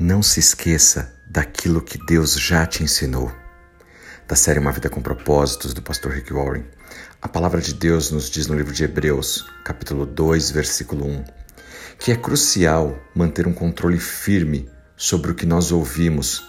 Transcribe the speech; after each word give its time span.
Não 0.00 0.22
se 0.22 0.38
esqueça 0.38 1.12
daquilo 1.26 1.82
que 1.82 1.98
Deus 2.06 2.34
já 2.34 2.64
te 2.64 2.84
ensinou. 2.84 3.32
Da 4.28 4.36
série 4.36 4.60
Uma 4.60 4.70
Vida 4.70 4.88
com 4.88 5.02
Propósitos, 5.02 5.74
do 5.74 5.82
pastor 5.82 6.12
Rick 6.12 6.32
Warren, 6.32 6.64
a 7.20 7.26
palavra 7.26 7.60
de 7.60 7.74
Deus 7.74 8.12
nos 8.12 8.30
diz 8.30 8.46
no 8.46 8.54
livro 8.54 8.72
de 8.72 8.84
Hebreus, 8.84 9.44
capítulo 9.64 10.06
2, 10.06 10.52
versículo 10.52 11.04
1, 11.04 11.24
que 11.98 12.12
é 12.12 12.16
crucial 12.16 12.96
manter 13.12 13.48
um 13.48 13.52
controle 13.52 13.98
firme 13.98 14.70
sobre 14.96 15.32
o 15.32 15.34
que 15.34 15.44
nós 15.44 15.72
ouvimos, 15.72 16.44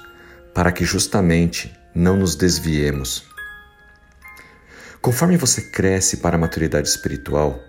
para 0.53 0.71
que 0.71 0.85
justamente 0.85 1.75
não 1.95 2.17
nos 2.17 2.35
desviemos. 2.35 3.23
Conforme 5.01 5.37
você 5.37 5.59
cresce 5.59 6.17
para 6.17 6.35
a 6.35 6.39
maturidade 6.39 6.87
espiritual, 6.87 7.59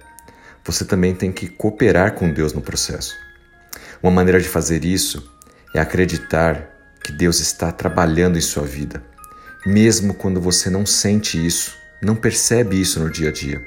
você 0.62 0.84
também 0.84 1.14
tem 1.14 1.32
que 1.32 1.48
cooperar 1.48 2.12
com 2.12 2.30
Deus 2.30 2.52
no 2.52 2.60
processo. 2.60 3.16
Uma 4.02 4.12
maneira 4.12 4.42
de 4.42 4.48
fazer 4.48 4.84
isso 4.84 5.39
é 5.74 5.80
acreditar 5.80 6.68
que 7.02 7.12
Deus 7.12 7.40
está 7.40 7.72
trabalhando 7.72 8.36
em 8.36 8.40
sua 8.40 8.64
vida, 8.64 9.02
mesmo 9.66 10.14
quando 10.14 10.40
você 10.40 10.68
não 10.68 10.84
sente 10.84 11.44
isso, 11.44 11.74
não 12.02 12.16
percebe 12.16 12.80
isso 12.80 13.00
no 13.00 13.10
dia 13.10 13.28
a 13.28 13.32
dia. 13.32 13.60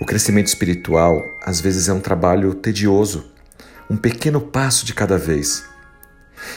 O 0.00 0.04
crescimento 0.04 0.46
espiritual 0.46 1.22
às 1.44 1.60
vezes 1.60 1.88
é 1.88 1.92
um 1.92 2.00
trabalho 2.00 2.54
tedioso, 2.54 3.32
um 3.88 3.96
pequeno 3.96 4.40
passo 4.40 4.84
de 4.84 4.94
cada 4.94 5.18
vez. 5.18 5.64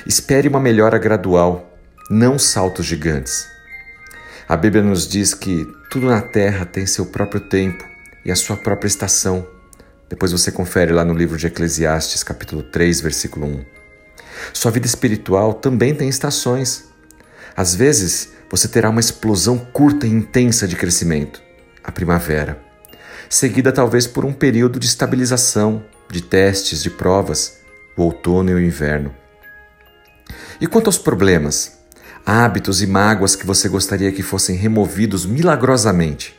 Espere 0.05 0.47
uma 0.47 0.59
melhora 0.59 0.97
gradual, 0.97 1.77
não 2.09 2.39
saltos 2.39 2.85
gigantes. 2.85 3.47
A 4.47 4.55
Bíblia 4.55 4.83
nos 4.83 5.07
diz 5.07 5.33
que 5.33 5.65
tudo 5.89 6.07
na 6.07 6.21
terra 6.21 6.65
tem 6.65 6.85
seu 6.85 7.07
próprio 7.07 7.41
tempo 7.41 7.83
e 8.23 8.31
a 8.31 8.35
sua 8.35 8.55
própria 8.57 8.87
estação. 8.87 9.47
Depois 10.07 10.31
você 10.31 10.51
confere 10.51 10.93
lá 10.93 11.03
no 11.03 11.13
livro 11.13 11.37
de 11.37 11.47
Eclesiastes, 11.47 12.23
capítulo 12.23 12.61
3, 12.63 13.01
versículo 13.01 13.47
1. 13.47 13.84
Sua 14.53 14.71
vida 14.71 14.85
espiritual 14.85 15.53
também 15.53 15.93
tem 15.93 16.09
estações. 16.09 16.85
Às 17.55 17.75
vezes, 17.75 18.29
você 18.49 18.67
terá 18.67 18.89
uma 18.89 18.99
explosão 18.99 19.57
curta 19.57 20.05
e 20.05 20.09
intensa 20.09 20.67
de 20.67 20.75
crescimento, 20.75 21.41
a 21.83 21.91
primavera, 21.91 22.61
seguida 23.29 23.71
talvez 23.71 24.05
por 24.05 24.25
um 24.25 24.33
período 24.33 24.79
de 24.79 24.85
estabilização, 24.85 25.83
de 26.09 26.21
testes, 26.21 26.83
de 26.83 26.89
provas, 26.89 27.57
o 27.97 28.03
outono 28.03 28.51
e 28.51 28.53
o 28.53 28.61
inverno. 28.61 29.13
E 30.59 30.67
quanto 30.67 30.87
aos 30.87 30.97
problemas, 30.97 31.79
hábitos 32.25 32.81
e 32.81 32.87
mágoas 32.87 33.35
que 33.35 33.45
você 33.45 33.67
gostaria 33.67 34.11
que 34.11 34.23
fossem 34.23 34.55
removidos 34.55 35.25
milagrosamente? 35.25 36.37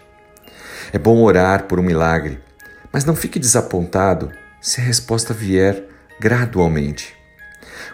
É 0.93 0.99
bom 0.99 1.23
orar 1.23 1.65
por 1.65 1.81
um 1.81 1.83
milagre, 1.83 2.41
mas 2.93 3.05
não 3.05 3.17
fique 3.17 3.39
desapontado 3.39 4.31
se 4.61 4.81
a 4.81 4.85
resposta 4.85 5.35
vier 5.35 5.85
gradualmente. 6.21 7.16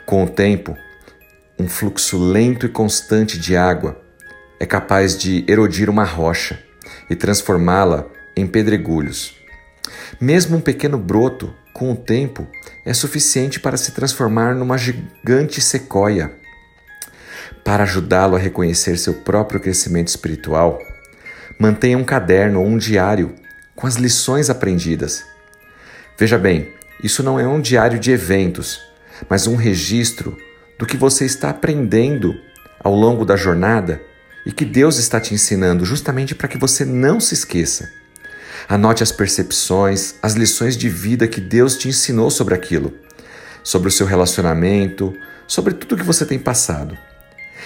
Com 0.04 0.24
o 0.24 0.28
tempo, 0.28 0.76
um 1.58 1.68
fluxo 1.68 2.18
lento 2.18 2.66
e 2.66 2.68
constante 2.68 3.38
de 3.38 3.56
água 3.56 4.00
é 4.58 4.66
capaz 4.66 5.16
de 5.16 5.44
erodir 5.48 5.90
uma 5.90 6.04
rocha 6.04 6.58
e 7.10 7.16
transformá-la 7.16 8.06
em 8.36 8.46
pedregulhos. 8.46 9.36
Mesmo 10.20 10.56
um 10.56 10.60
pequeno 10.60 10.98
broto, 10.98 11.54
com 11.72 11.92
o 11.92 11.96
tempo, 11.96 12.46
é 12.84 12.94
suficiente 12.94 13.58
para 13.58 13.76
se 13.76 13.92
transformar 13.92 14.54
numa 14.54 14.78
gigante 14.78 15.60
sequoia. 15.60 16.32
Para 17.64 17.84
ajudá-lo 17.84 18.36
a 18.36 18.38
reconhecer 18.38 18.96
seu 18.98 19.14
próprio 19.14 19.60
crescimento 19.60 20.08
espiritual, 20.08 20.78
mantenha 21.58 21.98
um 21.98 22.04
caderno 22.04 22.60
ou 22.60 22.66
um 22.66 22.76
diário 22.76 23.34
com 23.74 23.86
as 23.86 23.96
lições 23.96 24.50
aprendidas. 24.50 25.24
Veja 26.18 26.38
bem, 26.38 26.72
isso 27.02 27.22
não 27.22 27.38
é 27.38 27.46
um 27.46 27.60
diário 27.60 27.98
de 27.98 28.10
eventos, 28.12 28.80
mas 29.28 29.46
um 29.46 29.56
registro 29.56 30.36
do 30.78 30.86
que 30.86 30.96
você 30.96 31.24
está 31.24 31.50
aprendendo 31.50 32.34
ao 32.82 32.94
longo 32.94 33.24
da 33.24 33.36
jornada 33.36 34.02
e 34.44 34.52
que 34.52 34.64
Deus 34.64 34.98
está 34.98 35.20
te 35.20 35.34
ensinando 35.34 35.84
justamente 35.84 36.34
para 36.34 36.48
que 36.48 36.58
você 36.58 36.84
não 36.84 37.20
se 37.20 37.34
esqueça. 37.34 37.90
Anote 38.68 39.02
as 39.02 39.12
percepções, 39.12 40.14
as 40.22 40.34
lições 40.34 40.76
de 40.76 40.88
vida 40.88 41.28
que 41.28 41.40
Deus 41.40 41.76
te 41.76 41.88
ensinou 41.88 42.30
sobre 42.30 42.54
aquilo, 42.54 42.94
sobre 43.62 43.88
o 43.88 43.92
seu 43.92 44.06
relacionamento, 44.06 45.14
sobre 45.46 45.74
tudo 45.74 45.96
que 45.96 46.02
você 46.02 46.24
tem 46.24 46.38
passado. 46.38 46.96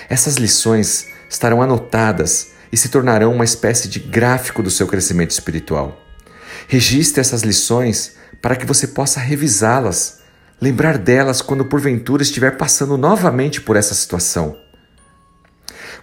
Essas 0.08 0.36
lições 0.36 1.06
estarão 1.28 1.62
anotadas 1.62 2.52
e 2.70 2.76
se 2.76 2.88
tornarão 2.88 3.32
uma 3.32 3.44
espécie 3.44 3.88
de 3.88 3.98
gráfico 3.98 4.62
do 4.62 4.70
seu 4.70 4.86
crescimento 4.86 5.30
espiritual. 5.30 6.02
Registre 6.68 7.20
essas 7.20 7.42
lições 7.42 8.16
para 8.42 8.56
que 8.56 8.66
você 8.66 8.88
possa 8.88 9.20
revisá-las 9.20 10.20
lembrar 10.60 10.96
delas 10.96 11.42
quando 11.42 11.64
porventura 11.64 12.22
estiver 12.22 12.56
passando 12.56 12.96
novamente 12.96 13.60
por 13.60 13.76
essa 13.76 13.94
situação. 13.94 14.56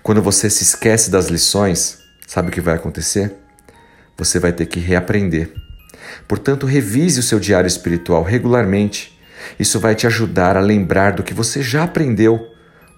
Quando 0.02 0.22
você 0.22 0.50
se 0.50 0.64
esquece 0.64 1.10
das 1.10 1.28
lições, 1.28 2.00
sabe 2.28 2.50
o 2.50 2.52
que 2.52 2.62
vai 2.62 2.76
acontecer? 2.76 3.34
Você 4.18 4.38
vai 4.38 4.54
ter 4.54 4.66
que 4.68 4.80
reaprender. 4.80 5.54
Portanto, 6.28 6.66
revise 6.66 7.20
o 7.20 7.24
seu 7.24 7.40
diário 7.40 7.68
espiritual 7.68 8.22
regularmente. 8.22 9.18
Isso 9.58 9.80
vai 9.80 9.96
te 9.96 10.06
ajudar 10.06 10.56
a 10.56 10.62
lembrar 10.62 11.14
do 11.14 11.24
que 11.24 11.34
você 11.34 11.62
já 11.64 11.84
aprendeu, 11.84 12.40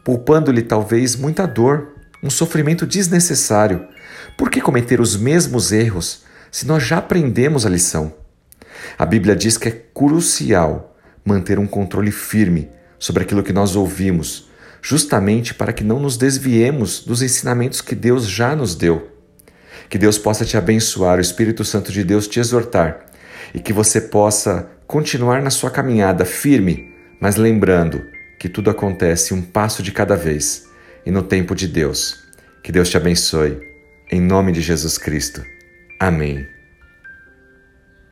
poupando-lhe 0.03 0.61
talvez 0.61 1.16
muita 1.16 1.45
dor, 1.45 1.93
um 2.22 2.29
sofrimento 2.29 2.85
desnecessário. 2.85 3.87
Por 4.37 4.49
que 4.49 4.59
cometer 4.59 4.99
os 4.99 5.16
mesmos 5.16 5.72
erros 5.72 6.23
se 6.51 6.66
nós 6.66 6.83
já 6.83 6.97
aprendemos 6.97 7.66
a 7.66 7.69
lição? 7.69 8.13
A 8.97 9.05
Bíblia 9.05 9.35
diz 9.35 9.57
que 9.57 9.69
é 9.69 9.72
crucial 9.93 10.94
manter 11.25 11.57
um 11.57 11.65
controle 11.65 12.11
firme 12.11 12.69
sobre 12.99 13.23
aquilo 13.23 13.43
que 13.43 13.51
nós 13.51 13.75
ouvimos, 13.75 14.49
justamente 14.81 15.53
para 15.53 15.73
que 15.73 15.83
não 15.83 15.99
nos 15.99 16.15
desviemos 16.15 17.03
dos 17.03 17.21
ensinamentos 17.21 17.81
que 17.81 17.95
Deus 17.95 18.27
já 18.27 18.55
nos 18.55 18.75
deu. 18.75 19.09
Que 19.89 19.97
Deus 19.97 20.17
possa 20.17 20.45
te 20.45 20.55
abençoar, 20.55 21.17
o 21.17 21.21
Espírito 21.21 21.65
Santo 21.65 21.91
de 21.91 22.03
Deus 22.03 22.27
te 22.27 22.39
exortar 22.39 23.05
e 23.53 23.59
que 23.59 23.73
você 23.73 24.01
possa 24.01 24.69
continuar 24.87 25.41
na 25.41 25.49
sua 25.49 25.71
caminhada 25.71 26.25
firme, 26.25 26.93
mas 27.19 27.35
lembrando 27.35 28.01
que 28.39 28.49
tudo 28.49 28.69
acontece 28.69 29.33
um 29.33 29.41
passo 29.41 29.81
de 29.81 29.91
cada 29.91 30.15
vez 30.15 30.65
e 31.05 31.11
no 31.11 31.23
tempo 31.23 31.55
de 31.55 31.67
Deus. 31.67 32.23
Que 32.63 32.71
Deus 32.71 32.89
te 32.89 32.97
abençoe. 32.97 33.59
Em 34.11 34.21
nome 34.21 34.51
de 34.51 34.61
Jesus 34.61 34.97
Cristo. 34.97 35.43
Amém. 35.99 36.54